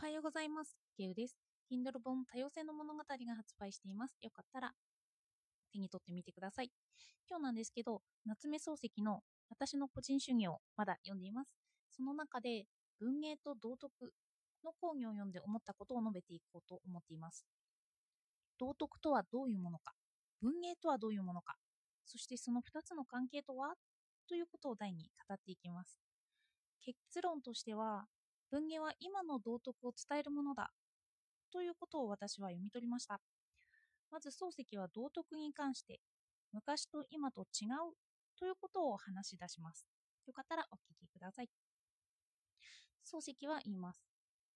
[0.00, 0.76] はようございます。
[0.96, 1.36] ゲウです。
[1.68, 4.16] Kindle 本多様性の物語が発売しています。
[4.22, 4.70] よかったら
[5.72, 6.70] 手に取ってみてください。
[7.28, 11.50] 今日なんですけど、夏目漱石の私の個人主義をまだ読んでいます。
[11.90, 12.66] その中で
[13.00, 14.12] 文芸と道徳
[14.64, 17.44] の講義を読んで思ったことを述べていこうと思っています。
[18.56, 19.94] 道徳とはどういうものか、
[20.40, 21.56] 文芸とはどういうものか、
[22.06, 23.74] そしてその2つの関係とは？
[24.28, 25.98] ということを題に語っていきます。
[26.84, 28.06] 結論としては、
[28.50, 30.70] 文芸は今の道徳を伝えるものだ
[31.52, 33.20] ということを私は読み取りました。
[34.10, 36.00] まず漱石は道徳に関して
[36.52, 37.94] 昔と今と違う
[38.38, 39.84] ということを話し出します。
[40.26, 41.48] よかったらお聞きください。
[43.04, 44.02] 漱石は言います。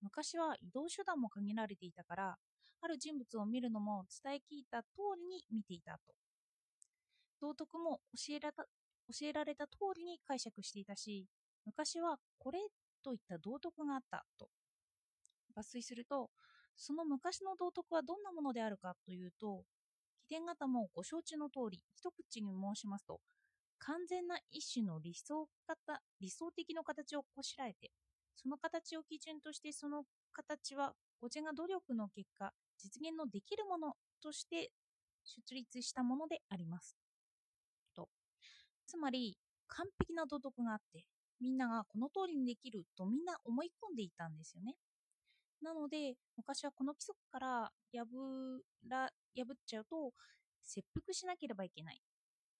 [0.01, 2.37] 昔は移動手段も限られていたから、
[2.81, 6.15] ある人物を見るのも伝え聞いた通りに見ていたと。
[7.41, 8.65] 道徳も教えられた
[9.09, 11.27] 教えられた通りに解釈していたし、
[11.65, 12.59] 昔はこれ
[13.03, 14.49] といった道徳があったと。
[15.57, 16.31] 抜粋すると、
[16.77, 19.65] その昔の道徳はどんなものであるかというと、
[20.23, 23.21] 起点型もご承知の通り、一口に申しますと、
[23.79, 27.91] 完全な一種の理想型理想的な形をこしらえて、
[28.37, 34.71] その形を基準としてその形はご自が努力の結果、実現のできるものとして
[35.25, 36.97] 出立したものであります。
[37.95, 38.09] と。
[38.87, 39.37] つまり、
[39.69, 41.05] 完璧な道徳があって、
[41.43, 44.77] みんながこの通りにできるとみんな思い込んでいたんですよね。
[45.61, 48.07] なので、昔はこの規則から破
[48.89, 50.13] ら破っちゃうと、
[50.63, 52.01] 切腹しなければいけない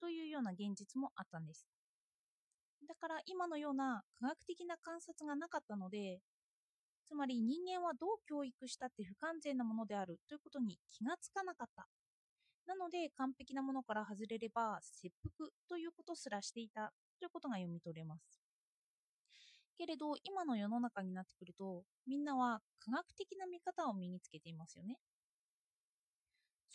[0.01, 1.65] というような現実もあったんです。
[2.89, 6.21] だから今のような科学的な観察がなかったので、
[7.07, 11.87] つまり人間はどう教育したって不完全なものであるということに気がつかなかった。
[12.67, 18.42] なので完璧なものから外れれば切腹ということすらしていたということが読み取れます。
[19.77, 24.97] けれど今の世の中になってくるとみんなは科学的な見方を身につけていますよね。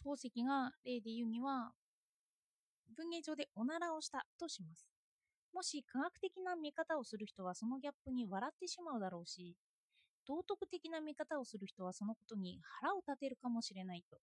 [0.02, 1.74] 漱石が例で言うには
[2.96, 4.88] 文芸上でおならをしたとします。
[5.54, 9.56] もし科学的な見方をする人はそのギャップに笑ってしまうだろうし、
[10.28, 14.20] 道徳的な見方をする人はそのことに腹を立てるかもしれないと。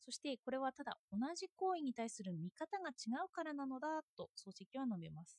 [0.00, 5.38] そしてこれはただ同じ行為に対する見方が違うからなのだと漱石は述べます。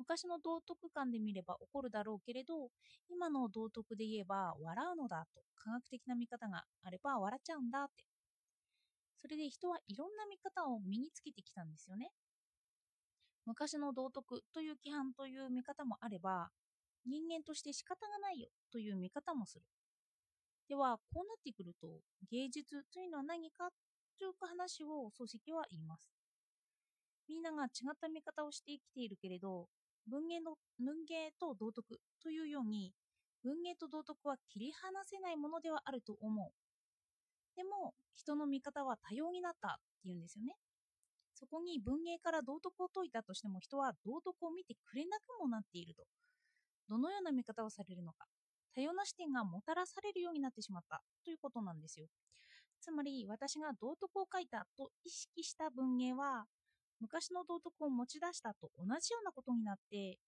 [0.00, 2.70] 昔の道徳観で見れば怒るだろうけれど、
[3.10, 8.04] 今の道徳で言えば笑うのだと科学的な見方があれば笑っちゃうんだって。
[9.20, 12.12] それで人はいろんな見方を身につけてきたんですよね。
[13.44, 16.48] 昔の道徳という規範という見方もあれば、
[17.04, 19.64] 人間として仕方がないよという見方もする。
[20.66, 21.88] では、こうなってくると、
[22.30, 23.68] 芸術というのは何か
[24.18, 26.10] という話を漱石は言います。
[27.28, 29.68] みんなが違った見方をして生きているけれど、
[30.08, 32.92] 文芸の文芸と道徳というように、
[33.42, 36.52] 文芸と道徳は切り離せないものではあると思う。
[37.56, 40.56] でも、人の見方は多様になったっていうんですよね。
[41.34, 46.04] そこに文芸から道徳を説いたとしても人は道徳を見てくれなくもなっていると。
[46.88, 48.26] どのような見方をされるのか。
[48.74, 52.06] 多様な視点がもたらされるようになってしまったということなんですよ。
[52.80, 56.46] つまり私が道徳を書いたと意識した文芸は
[57.00, 60.18] 昔の道徳を持ち出したと同じようなことになって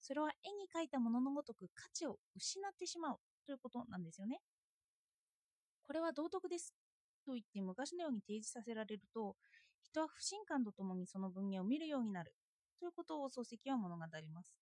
[0.00, 3.16] それは絵に描いたもののごとく価値を失ってしまう
[3.46, 4.38] ということなんですよね。
[5.86, 6.74] これは道徳です
[7.24, 9.34] と言って昔のように提示させられると
[9.82, 12.34] 人は不信感とともにその文芸を見るようになる
[12.78, 14.52] ということを漱石は物語ります。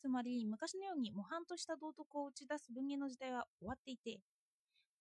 [0.00, 4.18] つまり昔のように模範とした道徳を打ち出す文芸の時代は終わっていて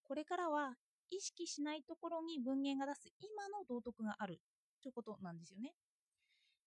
[0.03, 0.73] これからは
[1.09, 4.41] 意識しないところに文芸が出す今の道徳がある
[4.81, 5.73] ということなんですよね。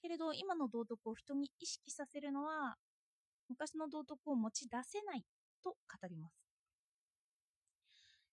[0.00, 2.76] けれど今の道徳を人に意識させるのは
[3.48, 5.24] 昔の道徳を持ち出せない
[5.62, 6.34] と語ります。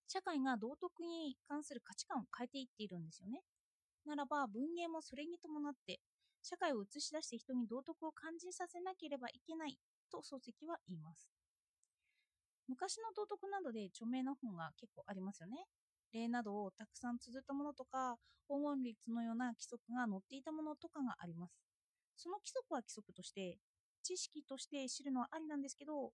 [0.08, 3.42] 社会が道徳に関する価値観を変えていっているんですよね。
[4.06, 6.00] ならば文芸もそれに伴って
[6.42, 9.78] 社会を映し出して人に道徳を感じさせなければいけない
[10.10, 11.30] と漱石は言います。
[12.66, 15.66] 昔の道徳などで著名な本が結構ありますよね。
[16.12, 18.16] 例などをたくさん綴ったものとか、
[18.48, 21.54] 黄金律のような規則が載っていたものとかがあります。
[22.16, 23.58] その規則は規則として、
[24.02, 26.12] 知識として知るのはありなんですけど、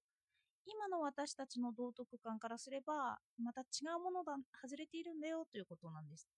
[0.66, 6.28] 今の私たちの道徳観からすれば、また違うものが外れているんだよということなんです。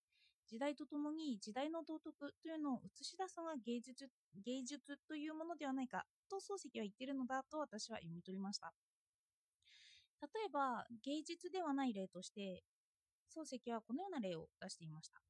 [0.49, 4.09] 時代とともに時代の道徳というのを映し出すのが芸術
[4.43, 8.73] 芸術というものではないかと漱石は言っているのだと私は読み取りました。
[10.21, 12.63] 例えば芸術ではない例として
[13.29, 15.21] 漱石はこのような例を出していました。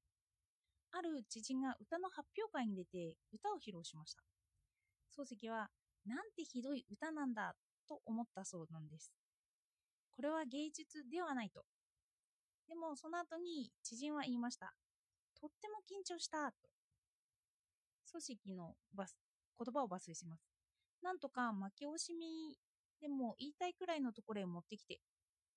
[0.92, 4.24] ある知人が歌の発表会に出て歌を披露しました。
[5.16, 5.70] 漱石は、
[6.06, 7.54] なんてひどい歌なんだ
[7.88, 9.12] と思ったそうなんです。
[10.12, 11.64] これは芸術ではないと。
[12.68, 14.74] でもその後に知人は言いました。
[15.40, 16.70] とっても緊張したと。
[18.12, 19.16] 組織のバス
[19.58, 20.44] 言葉を抜粋します。
[21.02, 22.58] なんとか負け惜しみ
[23.02, 25.00] でも言いたいくらいのところへ持ってきて、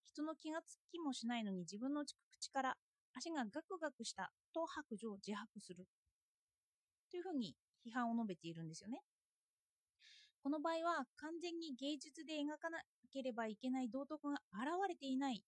[0.05, 2.77] 人の気がつきもしないのに自分の口から
[3.15, 5.87] 足がガクガクしたと白状自白する。
[7.11, 7.55] というふうに
[7.87, 9.03] 批判を述べているんですよね。
[10.43, 12.81] この場合は完全に芸術で描かな
[13.13, 15.43] ければいけない道徳が現れていない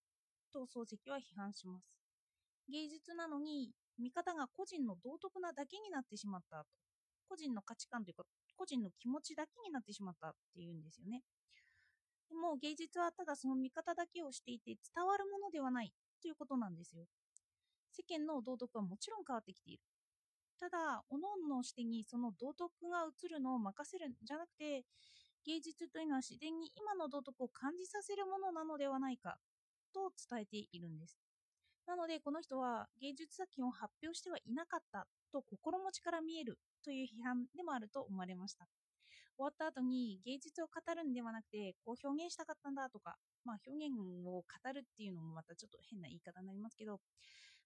[0.52, 1.86] と漱石は批判します。
[2.70, 6.66] 芸術なのに見方が個人の道徳なだけになってしまったと。
[7.28, 8.24] 個人の価値観というか
[8.56, 11.22] 個人の気持ちだけになってしまったっていうんですよね。
[12.34, 17.06] でも芸術はただその見方だけをしていて伝わるものではないということなんですよ。
[17.92, 19.82] 世間の道徳はもちろん変わってきている。
[20.58, 24.82] ただ、各々の視点にその道徳が映るのを任せるんじゃなくて、
[25.46, 29.38] 芸術というのは自然に今の道徳を感じさせるものなのではないか
[29.94, 31.20] と伝えているんです。
[31.86, 38.66] なので、この人は芸術作品を発表してはいなかったと心持ちから見えるという批判でもあると思われました。
[39.36, 43.94] 終わった後に芸術を語るんではなくて、こう表現したかったんだとか、まあ表現
[44.26, 47.00] を語るっていうのもまたちょっと変な言い方になりますけど、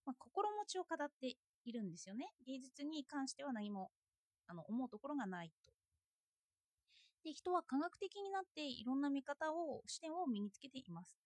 [0.06, 2.32] まあ、心持ちを語っているんですよね。
[2.46, 3.90] 芸術に関しては何も
[4.46, 5.72] あの思うところがないと。
[7.24, 11.18] で、人は科学的になっていろんな見方を、視点を身につけています。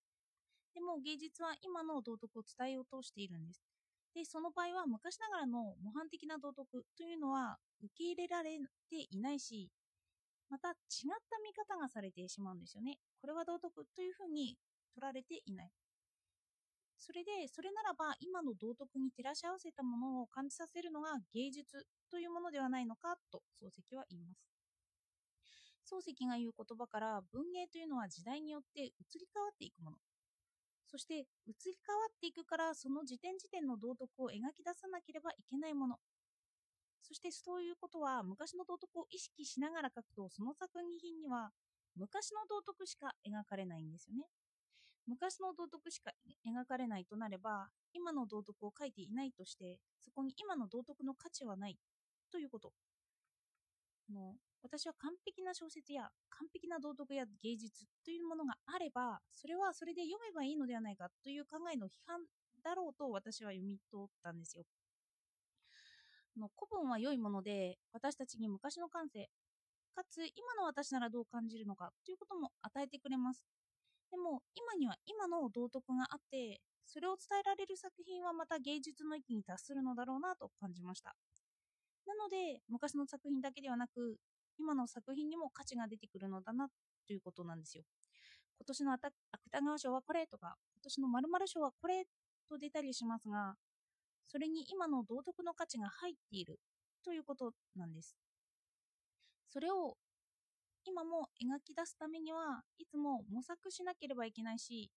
[0.75, 3.63] でも芸術は今の道徳を伝えようとしているんです。
[4.15, 8.59] で、その場合は昔ながらの模範的な道徳というのは受け入れられ
[8.91, 9.71] ていないし、
[10.53, 10.77] また違っ
[11.31, 12.99] た見方がされてしまうんですよね。
[13.23, 14.59] これは道徳というふうに
[14.93, 15.71] 取られていない。
[16.99, 24.45] それで、それならば今の道徳に照らし合わせたものを感じさせるのが芸術というものではないのかと漱石は言います。
[25.89, 29.97] 漱石が言う言葉から文芸というのは時代によって移り変わっていくもの。
[30.87, 35.97] そして移り変わっていくからその時点時点の道徳を描き出さなければいけないもの。
[37.03, 41.51] そしてそういうことは昔の道徳を意識しながら書くとその作品には
[41.97, 44.25] 昔の道徳しか描かれないんですよね。
[45.07, 46.13] 昔の道徳しか
[46.47, 51.77] 描かれないとなれば、今の道徳を書いていないとして、そこに今の道徳の価値はない
[52.31, 52.73] ということ。
[54.09, 62.21] もう私は完璧な小説や完璧な道徳や芸術というものがあれば、それはそれで読めばいいのではないかという考えの批判
[62.63, 64.65] だろうと私は読み取ったんですよ。
[66.37, 69.29] の古文は良いもので、私たちに昔の感性、
[69.95, 73.47] かつ今の私ならどう感じるのかということも与えてくれます。
[74.13, 81.15] でも今には今の道徳があってそれを伝えられる作品はまた芸術の域に達するのだろうなと感じました
[82.07, 84.19] なので昔の作品だけではなく
[84.59, 86.69] 今の作品にも価値が出てくるのだな
[87.07, 87.85] ということなんですよ
[88.59, 89.11] 今年の芥
[89.65, 92.05] 川賞はこれとか今年の〇〇賞はこれ
[92.51, 93.55] と出たりしますが
[94.33, 96.59] それに今の道徳の価値が入っている。
[97.05, 98.17] ということなんです。
[99.51, 99.99] それを
[100.85, 104.91] 今も描き出すためにはいつも模索しなければいけないし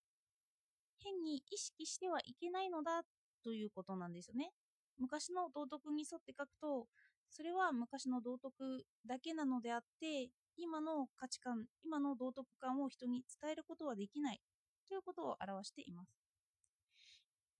[1.03, 3.01] 変に意識してはいけないのだ。
[3.43, 4.51] ということなんですよね。
[4.97, 6.87] 昔の道徳に沿って書くと
[7.29, 14.39] それは昔の道徳だけなのであって今の価値観今の道徳観を人に伝えることはできない。
[14.87, 16.24] ということを表しています。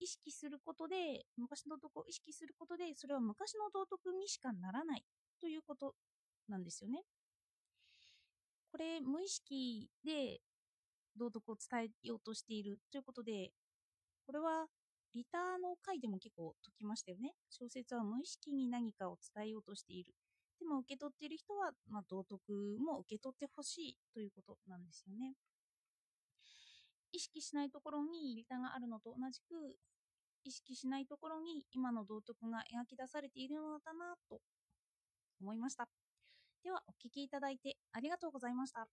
[0.05, 5.03] 意識することで昔の道徳を意識することでそれは昔の道徳にしかならない
[5.41, 5.93] ということ
[6.47, 7.01] なんですよね
[8.71, 10.39] これ無意識で
[11.17, 13.51] 道徳を伝えようとしているということで、
[14.25, 14.67] これは
[15.13, 17.31] リターの回でも結構解きましたよね。
[17.49, 20.13] 小説は無意識に何かを伝えようとしている。
[20.59, 25.33] でも受け取っている人は、まあ、道徳も受け取ってほしいということなんですよね。
[27.11, 29.75] 意識しないところにリターがあるのと同じく、
[30.45, 34.39] 意識しないところに今の道徳が描き出されているのだなと
[35.41, 35.87] 思いました。
[36.63, 38.87] では、お聴きいただいてありがとうございました。